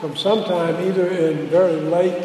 [0.00, 2.22] from sometime either in very late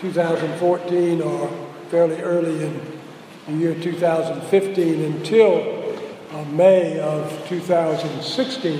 [0.00, 1.48] 2014 or
[1.90, 2.98] fairly early in
[3.46, 5.94] the year 2015 until
[6.32, 8.78] uh, May of 2016,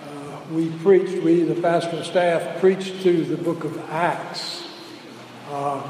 [0.00, 4.68] uh, we preached, we, the pastoral staff, preached through the book of Acts,
[5.50, 5.80] uh,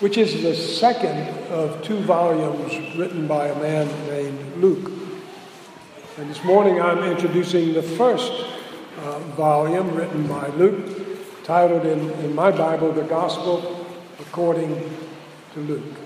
[0.00, 4.90] which is the second of two volumes written by a man named Luke.
[6.18, 8.53] And this morning I'm introducing the first
[9.04, 13.86] uh, volume written by Luke, titled in, in my Bible, The Gospel
[14.20, 14.90] According
[15.52, 15.96] to Luke.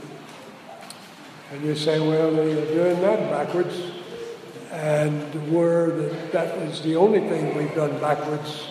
[1.53, 3.93] And you say, well, they're doing that backwards.
[4.73, 8.69] And word that that is the only thing we've done backwards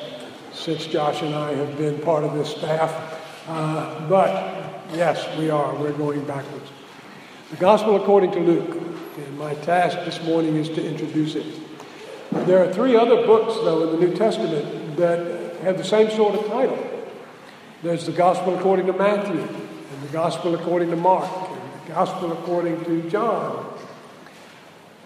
[0.53, 2.93] since Josh and I have been part of this staff.
[3.47, 5.73] Uh, but yes, we are.
[5.75, 6.69] We're going backwards.
[7.49, 8.83] The Gospel according to Luke.
[9.17, 11.45] And my task this morning is to introduce it.
[12.31, 16.35] There are three other books, though, in the New Testament that have the same sort
[16.35, 16.77] of title.
[17.83, 22.31] There's the Gospel according to Matthew, and the Gospel according to Mark, and the Gospel
[22.33, 23.65] according to John.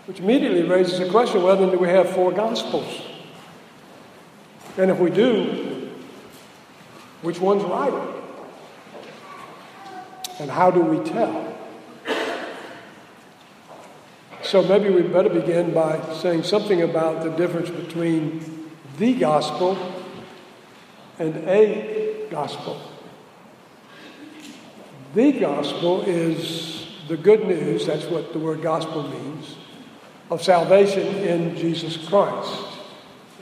[0.05, 3.01] Which immediately raises the question well, then, do we have four Gospels?
[4.77, 5.89] And if we do,
[7.21, 7.93] which one's right?
[10.39, 11.50] And how do we tell?
[14.51, 19.77] So maybe we better begin by saying something about the difference between the gospel
[21.17, 22.81] and a gospel.
[25.13, 29.55] The gospel is the good news, that's what the word gospel means,
[30.29, 32.61] of salvation in Jesus Christ.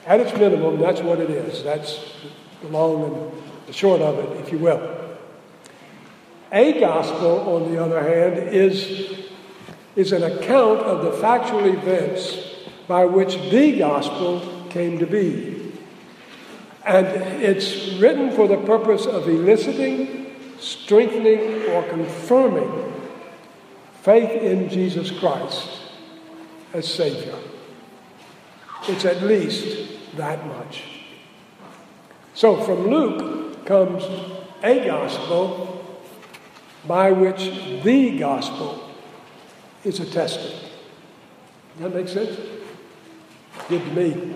[0.05, 1.63] At its minimum, that's what it is.
[1.63, 2.05] That's
[2.61, 3.31] the long and
[3.65, 5.17] the short of it, if you will.
[6.52, 9.27] A gospel, on the other hand, is,
[9.95, 12.37] is an account of the factual events
[12.87, 15.73] by which the gospel came to be.
[16.85, 17.07] And
[17.43, 20.19] it's written for the purpose of eliciting
[20.59, 22.93] strengthening or confirming
[24.01, 25.69] faith in Jesus Christ
[26.73, 27.35] as Savior.
[28.87, 30.83] It's at least that much.
[32.33, 34.03] So from Luke comes
[34.64, 35.85] a gospel
[36.87, 38.89] by which the gospel
[39.83, 40.53] is attested.
[41.79, 42.37] That makes sense?
[43.67, 44.33] Good to me.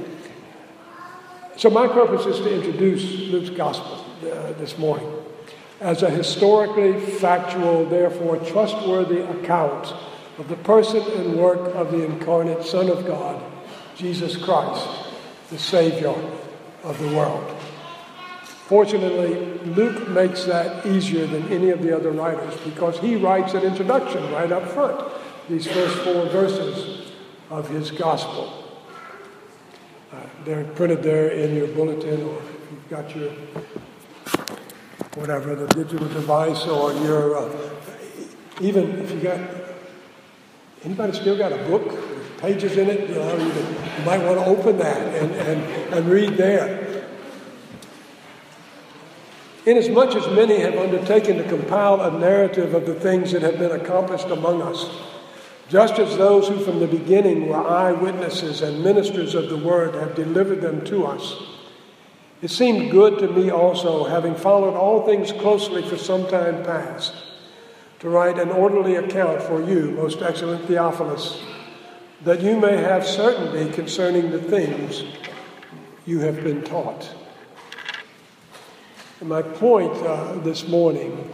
[1.58, 5.12] So my purpose is to introduce Luke's gospel uh, this morning
[5.84, 9.94] as a historically factual, therefore trustworthy account
[10.38, 13.44] of the person and work of the incarnate Son of God,
[13.96, 14.88] Jesus Christ,
[15.50, 16.16] the Savior
[16.84, 17.56] of the world.
[18.66, 19.36] Fortunately,
[19.74, 24.32] Luke makes that easier than any of the other writers because he writes an introduction
[24.32, 25.00] right up front,
[25.50, 27.12] these first four verses
[27.50, 28.82] of his gospel.
[30.12, 33.32] Uh, they're printed there in your bulletin, or if you've got your
[35.16, 37.70] whatever, the digital device or your, uh,
[38.62, 39.40] even if you got,
[40.84, 43.10] anybody still got a book with pages in it?
[43.10, 47.08] You, know, you, might want to open that and, and, and read there.
[49.66, 53.72] Inasmuch as many have undertaken to compile a narrative of the things that have been
[53.72, 54.90] accomplished among us,
[55.70, 60.16] just as those who from the beginning were eyewitnesses and ministers of the word have
[60.16, 61.36] delivered them to us,
[62.42, 67.14] it seemed good to me also, having followed all things closely for some time past,
[68.00, 71.42] to write an orderly account for you, most excellent Theophilus,
[72.26, 75.04] that you may have certainty concerning the things
[76.06, 77.10] you have been taught.
[79.22, 81.32] And my point uh, this morning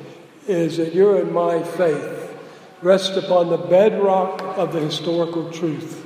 [0.47, 2.18] is that you're in my faith
[2.81, 6.05] rests upon the bedrock of the historical truth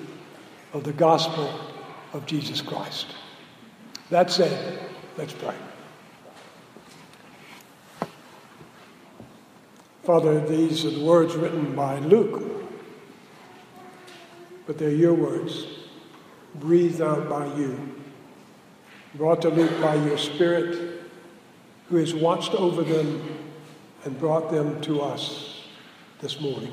[0.73, 1.53] of the gospel
[2.13, 3.07] of Jesus Christ.
[4.09, 4.79] That said,
[5.17, 5.55] Let's pray.
[10.03, 12.67] Father, these are the words written by Luke,
[14.65, 15.65] but they're your words,
[16.55, 17.95] breathed out by you,
[19.15, 21.03] brought to Luke by your Spirit,
[21.89, 23.37] who has watched over them
[24.03, 25.52] and brought them to us
[26.23, 26.71] this morning.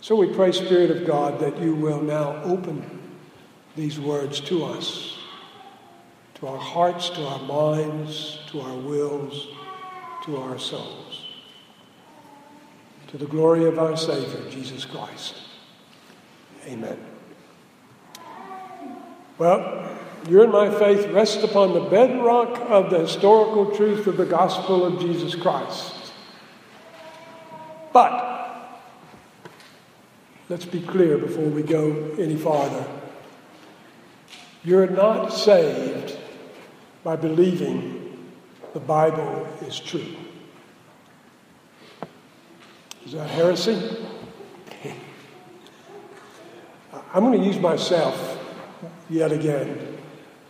[0.00, 2.84] So we pray, Spirit of God, that you will now open
[3.76, 5.16] these words to us
[6.34, 9.46] to our hearts, to our minds, to our wills,
[10.24, 11.24] to our souls.
[13.08, 15.36] To the glory of our Savior, Jesus Christ.
[16.66, 16.98] Amen.
[19.38, 19.96] Well,
[20.28, 24.84] your and my faith rests upon the bedrock of the historical truth of the gospel
[24.84, 25.93] of Jesus Christ.
[27.94, 28.82] But,
[30.48, 32.84] let's be clear before we go any farther.
[34.64, 36.18] You're not saved
[37.04, 38.32] by believing
[38.72, 40.16] the Bible is true.
[43.06, 43.80] Is that heresy?
[47.14, 48.40] I'm going to use myself
[49.08, 49.98] yet again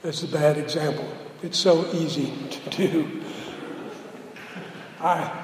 [0.03, 1.07] as a bad example.
[1.43, 3.23] It's so easy to do.
[5.01, 5.44] I,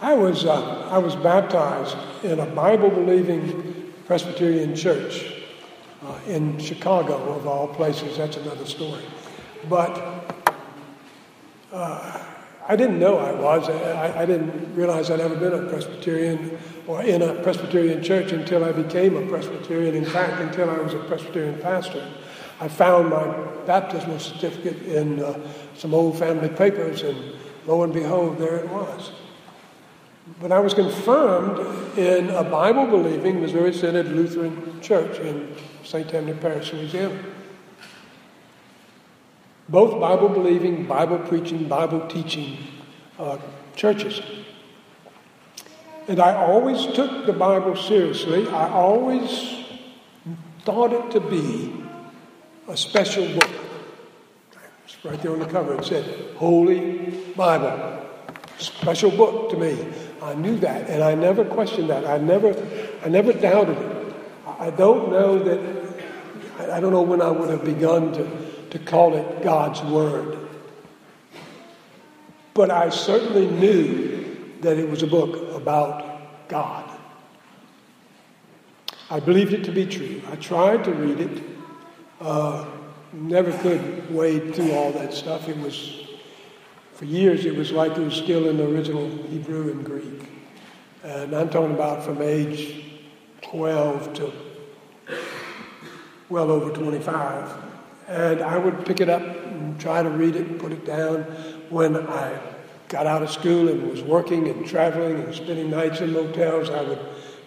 [0.00, 5.34] I, was, uh, I was baptized in a Bible believing Presbyterian church
[6.04, 8.16] uh, in Chicago, of all places.
[8.16, 9.02] That's another story.
[9.68, 10.44] But
[11.72, 12.24] uh,
[12.68, 13.68] I didn't know I was.
[13.68, 18.64] I, I, didn't realize I'd ever been a Presbyterian or in a Presbyterian church until
[18.64, 19.94] I became a Presbyterian.
[19.94, 22.06] In fact, until I was a Presbyterian pastor.
[22.60, 23.26] I found my
[23.66, 25.38] baptismal certificate in uh,
[25.74, 27.16] some old family papers, and
[27.66, 29.12] lo and behold, there it was.
[30.40, 35.54] But I was confirmed in a Bible believing Missouri Synod Lutheran church in
[35.84, 36.08] St.
[36.08, 37.18] Tammany Parish, Louisiana.
[39.68, 42.58] Both Bible believing, Bible preaching, Bible teaching
[43.18, 43.38] uh,
[43.74, 44.20] churches.
[46.06, 48.48] And I always took the Bible seriously.
[48.48, 49.64] I always
[50.64, 51.84] thought it to be
[52.66, 53.50] a special book.
[54.84, 55.74] It's right there on the cover.
[55.74, 58.06] It said, Holy Bible.
[58.58, 59.86] Special book to me.
[60.22, 62.06] I knew that, and I never questioned that.
[62.06, 62.54] I never,
[63.04, 64.14] I never doubted it.
[64.58, 69.14] I don't know that, I don't know when I would have begun to, to call
[69.14, 70.38] it God's Word.
[72.54, 76.90] But I certainly knew that it was a book about God.
[79.10, 80.20] I believed it to be true.
[80.30, 81.42] I tried to read it.
[82.20, 82.66] Uh,
[83.12, 85.48] never could wade through all that stuff.
[85.48, 86.07] It was,
[86.98, 90.28] for years, it was like it was still in the original Hebrew and Greek.
[91.04, 92.86] And I'm talking about from age
[93.42, 94.32] 12 to
[96.28, 97.54] well over 25.
[98.08, 101.22] And I would pick it up and try to read it and put it down
[101.70, 102.36] when I
[102.88, 106.68] got out of school and was working and traveling and spending nights in motels.
[106.68, 106.98] I would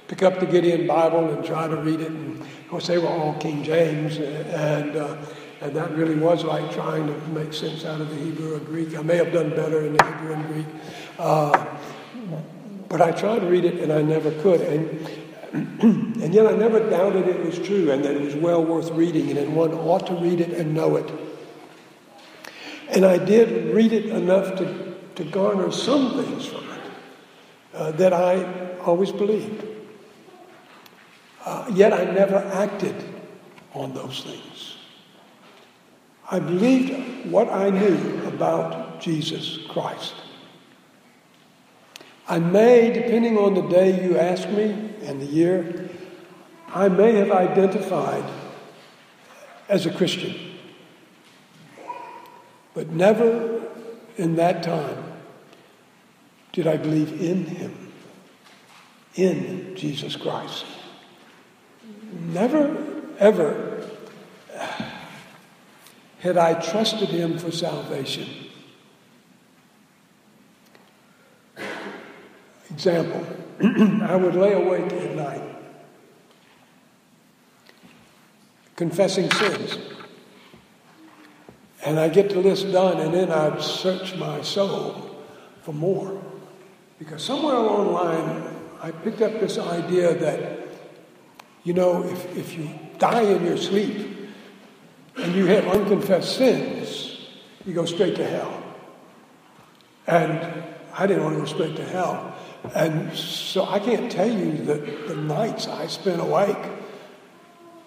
[0.07, 2.07] pick up the Gideon Bible and try to read it.
[2.09, 5.18] And of course, they were all King James, and uh,
[5.62, 8.98] and that really was like trying to make sense out of the Hebrew or Greek.
[8.98, 10.66] I may have done better in the Hebrew and Greek,
[11.19, 11.66] uh,
[12.90, 14.62] but I tried to read it and I never could.
[14.62, 15.08] And
[15.54, 19.30] and yet I never doubted it was true and that it was well worth reading
[19.30, 21.12] and that one ought to read it and know it.
[22.90, 26.81] And I did read it enough to, to garner some things from it
[27.74, 29.66] uh, that I always believed.
[31.46, 32.96] Uh, yet I never acted
[33.74, 34.78] on those things.
[36.31, 40.13] I believed what I knew about Jesus Christ.
[42.25, 45.89] I may, depending on the day you ask me, and the year,
[46.69, 48.24] I may have identified
[49.68, 50.33] as a Christian.
[52.74, 53.68] But never
[54.16, 55.04] in that time
[56.54, 57.92] did I believe in Him,
[59.16, 60.63] in Jesus Christ.
[62.13, 62.78] Never,
[63.19, 63.70] ever
[66.21, 68.27] had I trusted Him for salvation.
[72.69, 73.25] Example
[74.03, 75.51] I would lay awake at night
[78.81, 79.77] confessing sins.
[81.85, 85.23] And I get the list done, and then I'd search my soul
[85.61, 86.19] for more.
[86.97, 90.68] Because somewhere along the line, I picked up this idea that,
[91.63, 94.20] you know, if, if you die in your sleep
[95.18, 97.27] and you have unconfessed sins,
[97.65, 98.63] you go straight to hell.
[100.07, 100.63] And
[100.94, 102.35] I didn't want to go straight to hell.
[102.75, 104.75] And so I can't tell you the,
[105.07, 106.57] the nights I spent awake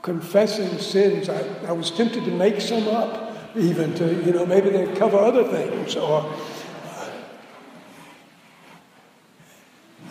[0.03, 1.29] confessing sins.
[1.29, 5.17] I, I was tempted to make some up, even to, you know, maybe they cover
[5.17, 5.97] other things.
[5.97, 6.31] Or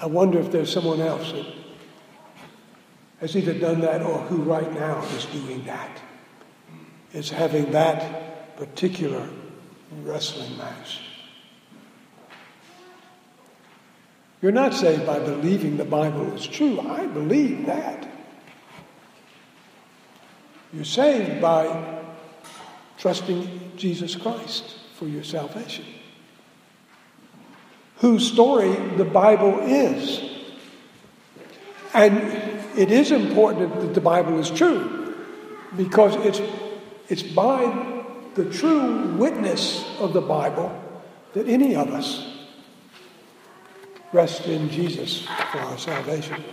[0.01, 1.45] I wonder if there's someone else that
[3.19, 6.01] has either done that or who right now is doing that,
[7.13, 9.29] is having that particular
[10.01, 10.99] wrestling match.
[14.41, 16.79] You're not saved by believing the Bible is true.
[16.81, 18.09] I believe that.
[20.73, 22.01] You're saved by
[22.97, 25.85] trusting Jesus Christ for your salvation,
[27.97, 30.21] whose story the Bible is.
[31.93, 32.17] And
[32.77, 35.15] it is important that the Bible is true
[35.77, 36.41] because it's,
[37.09, 38.03] it's by
[38.35, 40.79] the true witness of the Bible
[41.33, 42.33] that any of us
[44.11, 46.43] rest in Jesus for our salvation.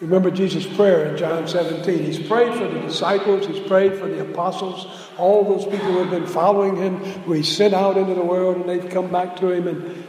[0.00, 2.04] Remember Jesus' prayer in John 17.
[2.04, 4.86] He's prayed for the disciples, he's prayed for the apostles,
[5.16, 8.56] all those people who have been following him, who he sent out into the world
[8.56, 9.68] and they've come back to him.
[9.68, 10.04] And,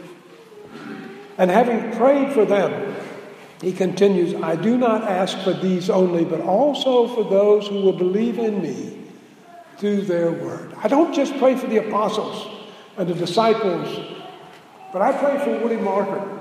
[1.38, 2.95] and having prayed for them,
[3.60, 7.92] he continues, I do not ask for these only, but also for those who will
[7.92, 8.98] believe in me
[9.78, 10.74] through their word.
[10.82, 12.46] I don't just pray for the apostles
[12.96, 14.14] and the disciples,
[14.92, 16.36] but I pray for Woody Marker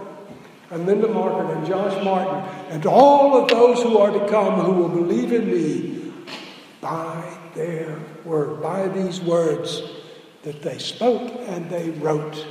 [0.72, 2.36] and Linda Martin and Josh Martin
[2.70, 6.14] and all of those who are to come who will believe in me
[6.82, 9.82] by their word, by these words
[10.44, 12.46] that they spoke and they wrote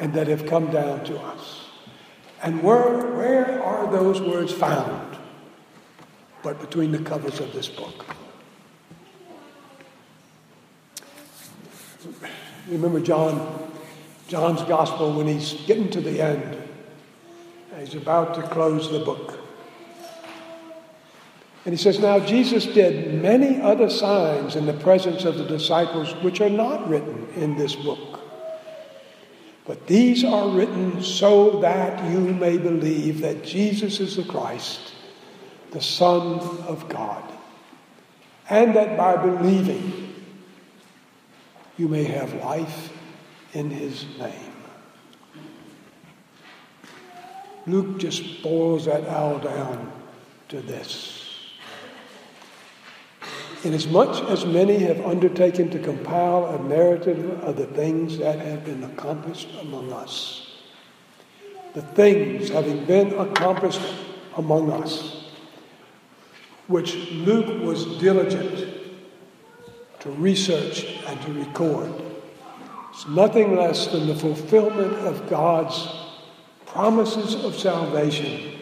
[0.00, 1.63] and that have come down to us.
[2.44, 5.16] And where, where are those words found?
[6.42, 8.04] But between the covers of this book.
[12.68, 13.72] Remember John,
[14.28, 16.62] John's gospel when he's getting to the end.
[17.78, 19.38] He's about to close the book.
[21.64, 26.12] And he says, Now Jesus did many other signs in the presence of the disciples
[26.22, 28.23] which are not written in this book.
[29.66, 34.92] But these are written so that you may believe that Jesus is the Christ,
[35.70, 37.24] the Son of God,
[38.50, 40.14] and that by believing
[41.78, 42.92] you may have life
[43.54, 44.52] in his name.
[47.66, 49.90] Luke just boils that all down
[50.50, 51.23] to this.
[53.64, 58.84] Inasmuch as many have undertaken to compile a narrative of the things that have been
[58.84, 60.58] accomplished among us,
[61.72, 63.80] the things having been accomplished
[64.36, 65.30] among us,
[66.66, 68.68] which Luke was diligent
[70.00, 71.90] to research and to record,
[72.90, 75.88] it's nothing less than the fulfillment of God's
[76.66, 78.58] promises of salvation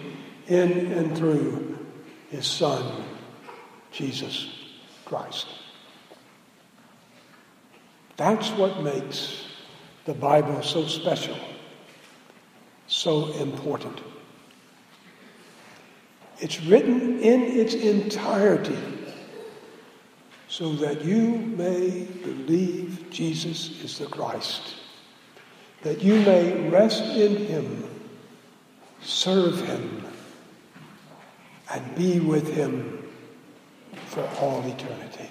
[0.47, 1.77] in and through
[2.31, 3.03] his Son,
[3.91, 4.62] Jesus
[5.13, 5.47] Christ.
[8.17, 9.45] That's what makes
[10.05, 11.37] the Bible so special,
[12.87, 14.01] so important.
[16.39, 18.79] It's written in its entirety
[20.49, 21.21] so that you
[21.59, 24.77] may believe Jesus is the Christ,
[25.83, 27.93] that you may rest in him
[29.03, 30.05] serve Him,
[31.71, 33.02] and be with Him
[34.07, 35.29] for all eternity.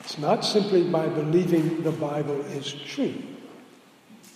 [0.00, 3.22] It's not simply by believing the Bible is true,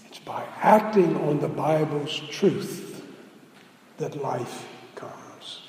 [0.06, 3.04] it's by acting on the Bible's truth
[3.98, 5.62] that life comes.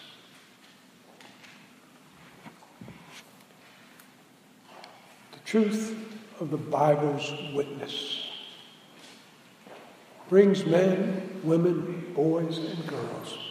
[5.31, 5.95] The truth
[6.39, 8.29] of the Bible's witness
[10.29, 13.48] brings men, women, boys, and girls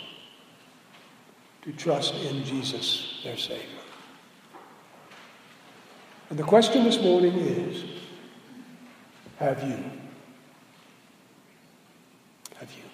[1.68, 3.62] to trust in Jesus, their Savior.
[6.30, 7.84] And the question this morning is
[9.38, 9.76] Have you?
[12.56, 12.84] Have you?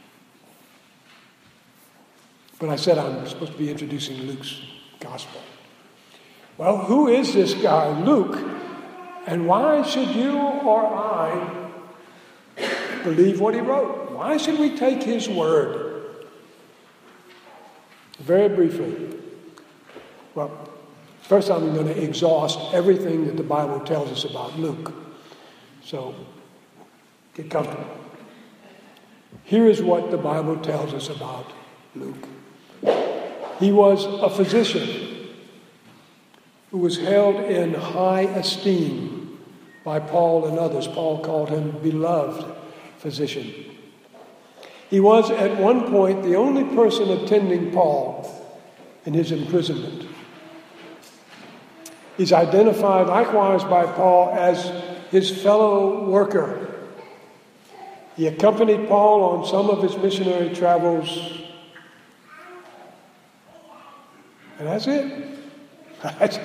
[2.58, 4.60] But I said I'm supposed to be introducing Luke's
[4.98, 5.40] gospel.
[6.58, 8.36] Well, who is this guy, Luke?
[9.28, 11.70] And why should you or I
[13.04, 14.10] believe what he wrote?
[14.10, 15.83] Why should we take his word?
[18.18, 19.18] Very briefly.
[20.34, 20.68] Well,
[21.22, 24.92] first I'm going to exhaust everything that the Bible tells us about Luke.
[25.82, 26.14] So
[27.34, 27.86] get comfortable.
[29.44, 31.52] Here is what the Bible tells us about
[31.94, 32.28] Luke.
[33.60, 35.28] He was a physician
[36.70, 39.38] who was held in high esteem
[39.84, 40.88] by Paul and others.
[40.88, 42.44] Paul called him beloved
[42.98, 43.73] physician.
[44.90, 48.30] He was at one point the only person attending Paul
[49.04, 50.08] in his imprisonment.
[52.16, 54.70] He's identified likewise by Paul as
[55.10, 56.70] his fellow worker.
[58.16, 61.40] He accompanied Paul on some of his missionary travels.
[64.58, 65.38] And that's it.
[66.02, 66.38] That's,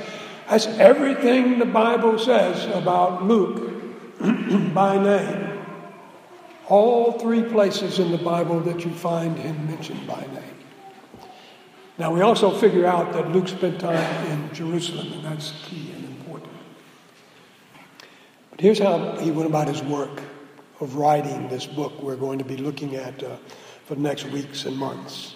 [0.50, 3.72] that's everything the Bible says about Luke
[4.74, 5.49] by name
[6.69, 10.43] all three places in the Bible that you find him mentioned by name.
[11.97, 16.05] Now, we also figure out that Luke spent time in Jerusalem, and that's key and
[16.05, 16.53] important.
[18.51, 20.21] But here's how he went about his work
[20.79, 23.35] of writing this book we're going to be looking at uh,
[23.85, 25.35] for the next weeks and months.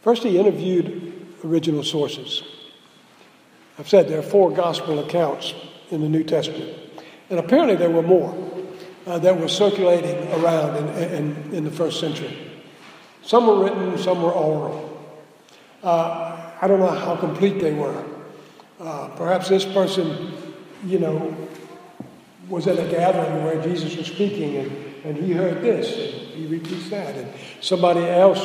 [0.00, 2.42] First, he interviewed original sources.
[3.78, 5.54] I've said there are four gospel accounts
[5.90, 6.76] in the New Testament,
[7.30, 8.34] and apparently there were more
[9.06, 12.50] uh, that were circulating around in, in, in, the first century.
[13.22, 14.88] Some were written, some were oral.
[15.82, 18.04] Uh, I don't know how complete they were.
[18.78, 20.32] Uh, perhaps this person,
[20.84, 21.36] you know,
[22.48, 24.70] was at a gathering where Jesus was speaking and,
[25.04, 27.14] and he heard this and he repeats that.
[27.16, 28.40] And somebody else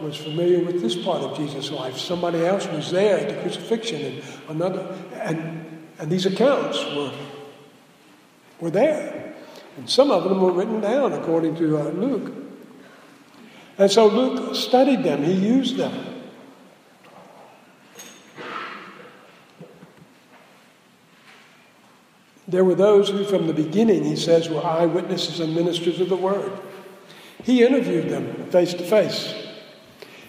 [0.00, 1.96] was familiar with this part of Jesus' life.
[1.96, 5.64] Somebody else was there at the crucifixion and another and
[5.98, 7.12] and these accounts were
[8.60, 9.33] were there.
[9.76, 12.32] And some of them were written down according to uh, Luke.
[13.76, 16.10] And so Luke studied them, he used them.
[22.46, 26.16] There were those who, from the beginning, he says, were eyewitnesses and ministers of the
[26.16, 26.52] word.
[27.42, 29.34] He interviewed them face to face.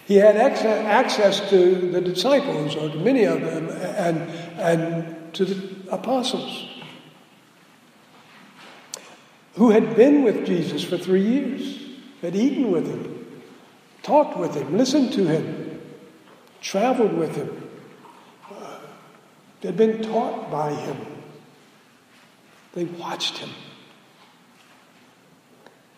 [0.06, 4.18] He had access to the disciples, or to many of them, and,
[4.58, 6.65] and to the apostles
[9.56, 11.80] who had been with Jesus for three years,
[12.22, 13.42] had eaten with him,
[14.02, 15.80] talked with him, listened to him,
[16.60, 17.68] traveled with him,
[18.50, 18.78] uh,
[19.62, 20.96] had been taught by him.
[22.74, 23.48] They watched him.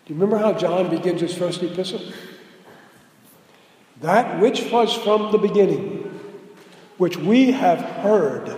[0.07, 2.01] Do you remember how John begins his first epistle?
[4.01, 6.21] That which was from the beginning,
[6.97, 8.58] which we have heard,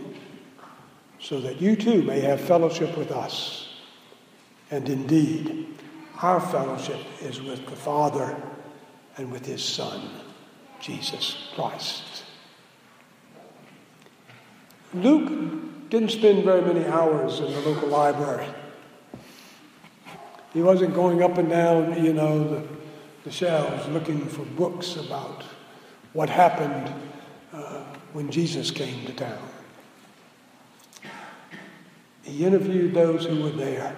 [1.21, 3.69] so that you too may have fellowship with us.
[4.71, 5.67] And indeed,
[6.21, 8.35] our fellowship is with the Father
[9.17, 10.01] and with His Son,
[10.79, 12.03] Jesus Christ.
[14.93, 18.47] Luke didn't spend very many hours in the local library.
[20.53, 22.67] He wasn't going up and down, you know, the,
[23.23, 25.43] the shelves looking for books about
[26.13, 26.93] what happened
[27.53, 29.50] uh, when Jesus came to town.
[32.23, 33.95] He interviewed those who were there,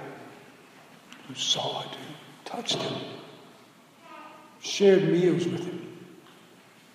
[1.27, 2.13] who saw it, who
[2.45, 3.01] touched him,
[4.62, 5.97] shared meals with him,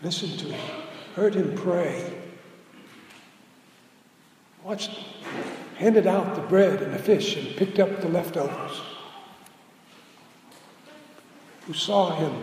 [0.03, 0.83] listened to him,
[1.15, 2.13] heard him pray,
[4.65, 4.91] watched,
[5.77, 8.81] handed out the bread and the fish, and picked up the leftovers.
[11.67, 12.35] Who saw him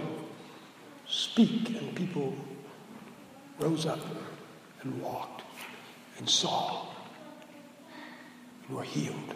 [1.07, 2.35] speak, and people
[3.59, 3.99] rose up
[4.83, 5.41] and walked
[6.19, 6.94] and saw
[8.67, 9.35] and were healed.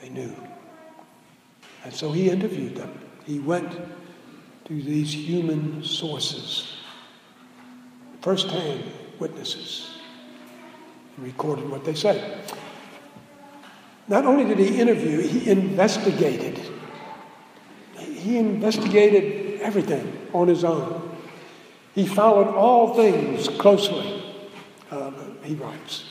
[0.00, 0.34] They knew.
[1.84, 2.98] And so he interviewed them.
[3.24, 3.72] He went
[4.64, 6.76] to these human sources,
[8.20, 8.84] firsthand
[9.18, 9.90] witnesses,
[11.16, 12.40] and recorded what they said.
[14.08, 16.60] Not only did he interview, he investigated
[18.22, 21.16] he investigated everything on his own.
[21.94, 24.22] He followed all things closely,
[24.90, 25.10] uh,
[25.42, 26.04] he writes.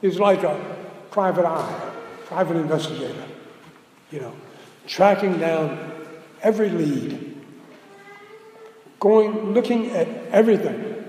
[0.00, 0.58] He's like a
[1.10, 1.90] private eye,
[2.26, 3.24] private investigator,
[4.10, 4.32] you know,
[4.86, 5.92] tracking down
[6.42, 7.36] every lead,
[8.98, 11.04] going, looking at everything,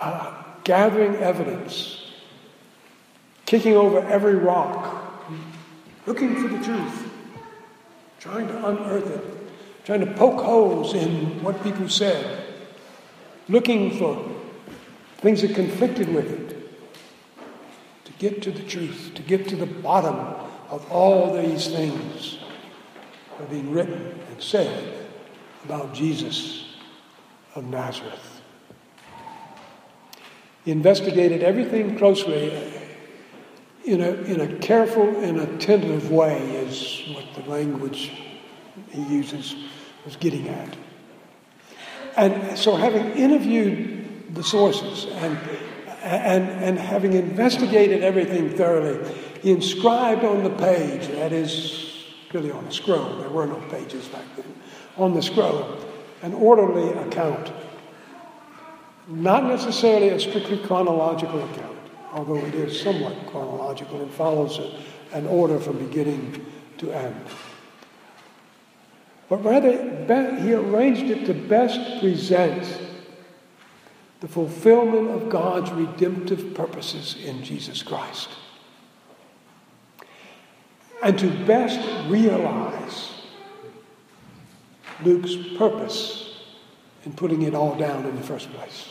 [0.00, 2.10] uh, gathering evidence,
[3.46, 5.24] kicking over every rock,
[6.06, 7.10] looking for the truth
[8.20, 9.24] trying to unearth it,
[9.84, 12.44] trying to poke holes in what people said,
[13.48, 14.30] looking for
[15.18, 16.49] things that conflicted with it,
[18.20, 20.14] get to the truth, to get to the bottom
[20.68, 22.38] of all these things
[23.30, 25.08] that are being written and said
[25.64, 26.76] about Jesus
[27.54, 28.42] of Nazareth.
[30.64, 32.52] He investigated everything closely
[33.84, 38.12] in a, in a careful and attentive way, is what the language
[38.90, 39.56] he uses
[40.04, 40.76] was getting at.
[42.16, 45.38] And so, having interviewed the sources and,
[46.02, 52.64] and, and having investigated everything thoroughly, he inscribed on the page, that is really on
[52.64, 54.54] the scroll, there were no pages back then,
[54.96, 55.78] on the scroll,
[56.22, 57.52] an orderly account.
[59.08, 61.70] Not necessarily a strictly chronological account
[62.12, 64.60] although it is somewhat chronological and follows
[65.12, 66.44] an order from beginning
[66.78, 67.24] to end.
[69.28, 69.70] But rather,
[70.40, 72.64] he arranged it to best present
[74.20, 78.28] the fulfillment of God's redemptive purposes in Jesus Christ.
[81.02, 81.80] And to best
[82.10, 83.10] realize
[85.02, 86.42] Luke's purpose
[87.06, 88.88] in putting it all down in the first place.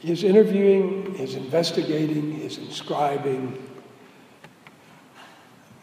[0.00, 3.62] His interviewing, his investigating, his inscribing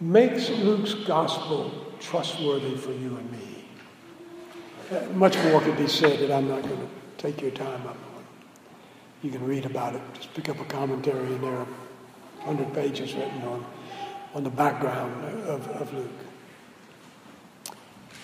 [0.01, 3.44] makes Luke's gospel trustworthy for you and me.
[5.13, 8.23] Much more could be said that I'm not going to take your time up on.
[9.23, 10.01] You can read about it.
[10.13, 11.67] Just pick up a commentary, and there are
[12.43, 13.65] 100 pages written on,
[14.35, 16.11] on the background of, of Luke.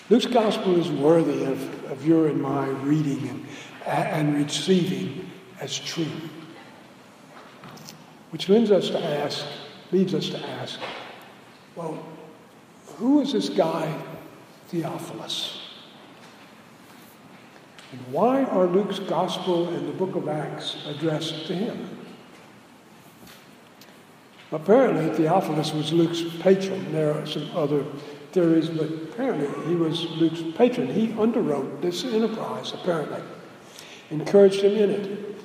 [0.08, 3.46] Luke's gospel is worthy of, of your and my reading and,
[3.86, 6.06] and receiving as true.
[8.30, 9.44] Which leads us to ask,
[9.90, 10.78] leads us to ask,
[11.74, 12.04] well,
[12.96, 13.92] who is this guy,
[14.68, 15.61] Theophilus?
[17.92, 21.88] And why are Luke's gospel and the book of Acts addressed to him?
[24.50, 26.92] Apparently, Theophilus was Luke's patron.
[26.92, 27.84] There are some other
[28.32, 30.88] theories, but apparently he was Luke's patron.
[30.88, 33.22] He underwrote this enterprise, apparently,
[34.10, 35.36] encouraged him in it.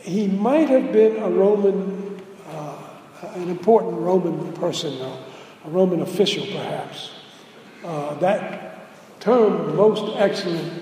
[0.00, 2.76] He might have been a Roman, uh,
[3.34, 7.10] an important Roman person, a Roman official, perhaps.
[7.84, 10.81] Uh, that term, most excellent,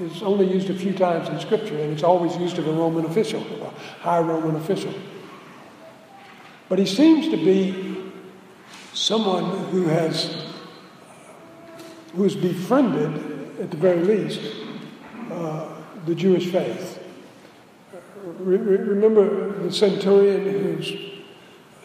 [0.00, 3.04] is only used a few times in Scripture, and it's always used of a Roman
[3.04, 4.94] official, a high Roman official.
[6.68, 8.12] But he seems to be
[8.92, 10.44] someone who has
[12.14, 14.40] who has befriended, at the very least,
[15.30, 15.68] uh,
[16.06, 17.02] the Jewish faith.
[18.38, 20.92] Re- remember the centurion whose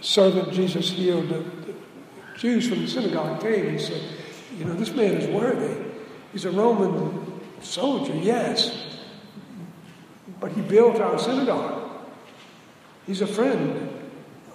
[0.02, 1.30] servant Jesus healed.
[1.30, 1.76] The, the
[2.38, 4.02] Jews from the synagogue came and said,
[4.58, 5.84] "You know, this man is worthy.
[6.32, 7.23] He's a Roman
[7.64, 8.98] soldier, yes,
[10.40, 11.92] but he built our synagogue.
[13.06, 13.90] He's a friend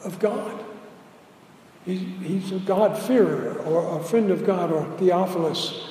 [0.05, 0.65] of God.
[1.85, 5.89] He's, a God-fearer or a friend of God or Theophilus,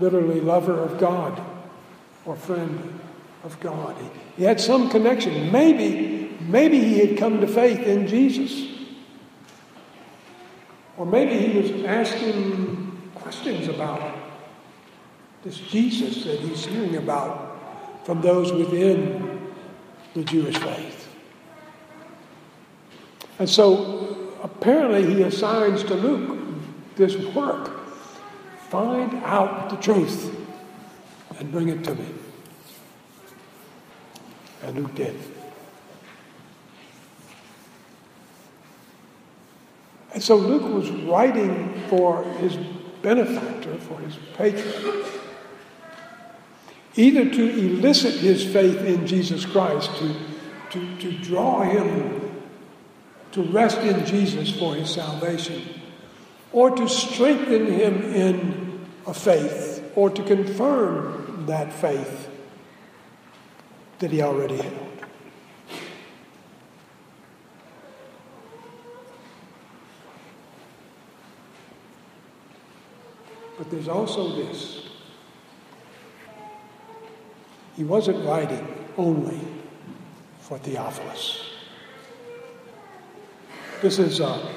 [0.00, 1.38] literally lover of God
[2.24, 2.98] or friend
[3.42, 3.94] of God.
[4.00, 5.52] He, he had some connection.
[5.52, 8.72] Maybe, maybe he had come to faith in Jesus.
[10.96, 14.23] Or maybe he was asking questions about
[15.44, 17.58] this Jesus that he's hearing about
[18.04, 19.52] from those within
[20.14, 21.14] the Jewish faith.
[23.38, 26.38] And so apparently he assigns to Luke
[26.96, 27.70] this work
[28.70, 30.34] find out the truth
[31.38, 32.06] and bring it to me.
[34.62, 35.14] And Luke did.
[40.14, 42.56] And so Luke was writing for his
[43.02, 45.04] benefactor, for his patron,
[46.96, 50.14] either to elicit his faith in Jesus Christ, to,
[50.70, 52.24] to, to draw him
[53.32, 55.60] to rest in Jesus for his salvation,
[56.52, 62.30] or to strengthen him in a faith, or to confirm that faith
[63.98, 64.88] that he already held.
[73.58, 74.83] But there's also this.
[77.76, 79.40] He wasn't writing only
[80.40, 81.50] for Theophilus.
[83.82, 84.48] This is a,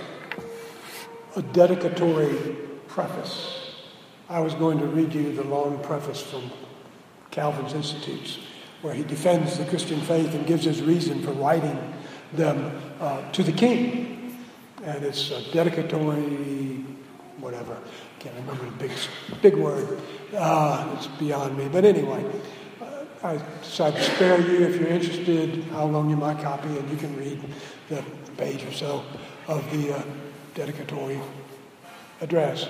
[1.35, 2.55] a dedicatory
[2.87, 3.73] preface.
[4.29, 6.51] I was going to read you the long preface from
[7.31, 8.39] Calvin's Institutes,
[8.81, 11.93] where he defends the Christian faith and gives his reason for writing
[12.33, 14.37] them uh, to the king.
[14.83, 16.85] And it's a dedicatory,
[17.39, 17.77] whatever.
[18.19, 18.91] Can't remember the big,
[19.41, 19.99] big word.
[20.35, 21.67] Uh, it's beyond me.
[21.67, 22.23] But anyway,
[23.23, 25.65] I decided to spare you if you're interested.
[25.73, 27.41] I'll loan you my copy and you can read
[27.89, 28.03] the
[28.37, 29.03] page or so
[29.47, 30.03] of the uh,
[30.53, 31.19] dedicatory
[32.21, 32.67] address.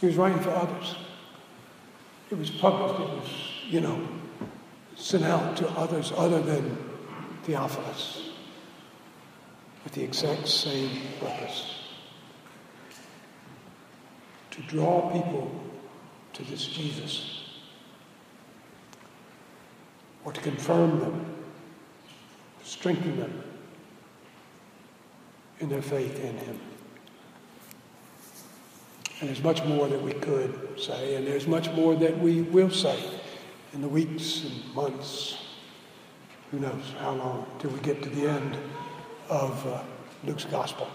[0.00, 0.96] He was writing for others.
[2.30, 3.28] It was published, it was,
[3.68, 4.08] you know,
[4.96, 6.78] sent out to others other than
[7.44, 8.30] Theophilus
[9.84, 11.74] with the exact same purpose
[14.52, 15.50] to draw people
[16.32, 17.41] to this Jesus
[20.24, 21.32] or to confirm them
[22.62, 23.42] strengthen them
[25.60, 26.58] in their faith in Him.
[29.20, 32.70] And there's much more that we could say, and there's much more that we will
[32.70, 32.98] say
[33.72, 35.38] in the weeks and months.
[36.50, 38.56] Who knows how long till we get to the end
[39.28, 39.82] of uh,
[40.24, 40.88] Luke's gospel.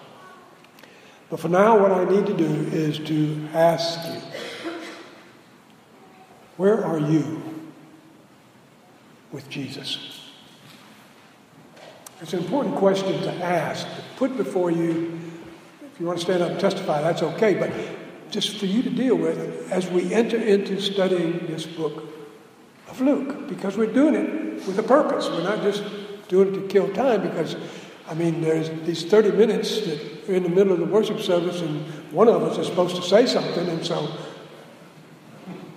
[1.29, 4.21] But for now, what I need to do is to ask you
[6.57, 7.46] where are you
[9.37, 10.31] with Jesus?
[12.21, 15.19] It's an important question to ask, to put before you.
[15.93, 17.71] If you want to stand up and testify, that's okay, but
[18.31, 22.05] just for you to deal with as we enter into studying this book
[22.89, 25.29] of Luke, because we're doing it with a purpose.
[25.29, 25.83] We're not just
[26.29, 27.55] doing it to kill time, because,
[28.07, 31.61] I mean, there's these 30 minutes that are in the middle of the worship service,
[31.61, 34.17] and one of us is supposed to say something, and so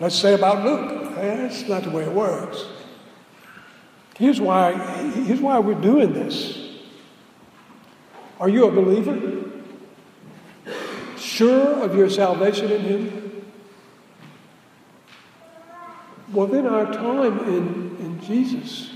[0.01, 1.14] let's say about Luke.
[1.14, 2.64] That's not the way it works.
[4.20, 4.74] Here's why,
[5.24, 6.59] here's why we're doing this.
[8.38, 9.48] Are you a believer?
[11.16, 13.46] Sure of your salvation in Him?
[16.35, 18.90] Well, then our time in, in Jesus,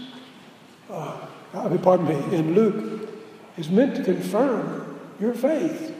[0.90, 3.08] uh, I mean, pardon me, in Luke,
[3.56, 5.94] is meant to confirm your faith,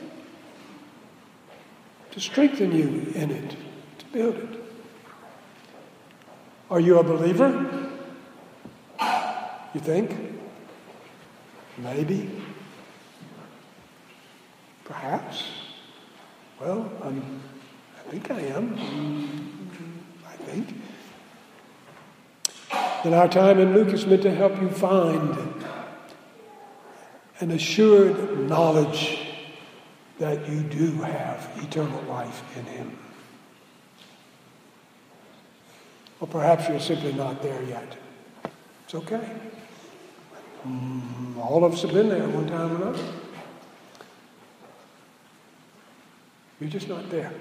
[2.10, 3.56] to strengthen you in it,
[4.00, 4.60] to build it.
[6.70, 7.92] Are you a believer?
[9.74, 10.16] You think?
[11.78, 12.30] Maybe?
[14.84, 15.44] Perhaps?
[16.60, 17.42] Well, I'm,
[17.98, 18.76] I think I am.
[18.76, 20.80] Mm, I think.
[23.02, 25.37] Then our time in Luke is meant to help you find
[27.40, 29.18] an assured knowledge
[30.20, 32.96] that you do have eternal life in Him.
[36.20, 37.96] Or perhaps you're simply not there yet.
[38.84, 39.28] It's okay.
[40.66, 43.05] Mm, all of us have been there one time or another.
[46.61, 47.33] You're just not there.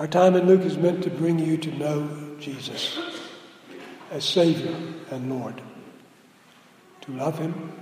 [0.00, 2.98] Our time in Luke is meant to bring you to know Jesus
[4.10, 4.74] as Savior
[5.10, 5.62] and Lord,
[7.02, 7.72] to love Him,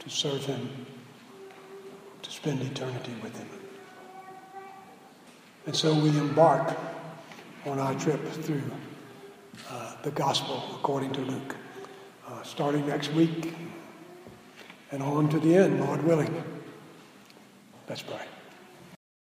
[0.00, 0.68] to serve Him,
[2.22, 3.48] to spend eternity with Him.
[5.66, 6.76] And so we embark
[7.66, 8.62] on our trip through
[9.70, 11.56] uh, the Gospel according to Luke
[12.28, 13.54] uh, starting next week
[14.90, 16.42] and on to the end, Lord willing.
[17.88, 18.22] Let's pray.